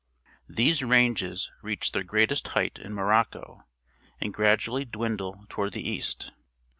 These 0.49 0.81
ranges 0.83 1.51
reach 1.61 1.91
their 1.91 2.01
greatest 2.01 2.47
height 2.57 2.79
in 2.79 2.91
Morocco, 2.91 3.65
and 4.19 4.33
gradually 4.33 4.83
dwindle 4.83 5.45
toward 5.47 5.73
the 5.73 5.87
east. 5.87 6.31